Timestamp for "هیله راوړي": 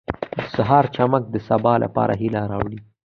2.21-2.79